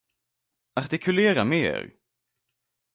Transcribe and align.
Artikulera 0.81 1.43
mera! 1.43 1.85